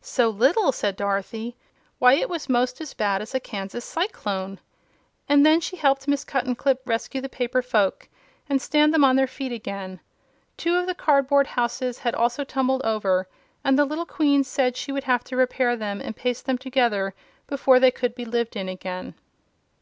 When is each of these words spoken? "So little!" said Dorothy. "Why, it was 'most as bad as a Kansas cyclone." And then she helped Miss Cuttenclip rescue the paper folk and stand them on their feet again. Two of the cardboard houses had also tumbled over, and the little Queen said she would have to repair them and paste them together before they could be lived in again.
"So 0.00 0.30
little!" 0.30 0.72
said 0.72 0.96
Dorothy. 0.96 1.54
"Why, 1.98 2.14
it 2.14 2.30
was 2.30 2.48
'most 2.48 2.80
as 2.80 2.94
bad 2.94 3.20
as 3.20 3.34
a 3.34 3.38
Kansas 3.40 3.84
cyclone." 3.84 4.58
And 5.28 5.44
then 5.44 5.60
she 5.60 5.76
helped 5.76 6.08
Miss 6.08 6.24
Cuttenclip 6.24 6.78
rescue 6.86 7.20
the 7.20 7.28
paper 7.28 7.60
folk 7.60 8.08
and 8.48 8.62
stand 8.62 8.94
them 8.94 9.04
on 9.04 9.16
their 9.16 9.26
feet 9.26 9.52
again. 9.52 10.00
Two 10.56 10.76
of 10.76 10.86
the 10.86 10.94
cardboard 10.94 11.48
houses 11.48 11.98
had 11.98 12.14
also 12.14 12.42
tumbled 12.42 12.80
over, 12.84 13.28
and 13.62 13.78
the 13.78 13.84
little 13.84 14.06
Queen 14.06 14.44
said 14.44 14.78
she 14.78 14.92
would 14.92 15.04
have 15.04 15.22
to 15.24 15.36
repair 15.36 15.76
them 15.76 16.00
and 16.00 16.16
paste 16.16 16.46
them 16.46 16.56
together 16.56 17.12
before 17.46 17.78
they 17.78 17.90
could 17.90 18.14
be 18.14 18.24
lived 18.24 18.56
in 18.56 18.70
again. 18.70 19.14